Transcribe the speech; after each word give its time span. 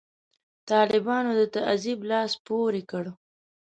طالبانو 0.69 1.31
د 1.39 1.41
تعذیب 1.55 1.99
لاس 2.09 2.31
پورې 2.45 2.81
کړ. 2.91 3.05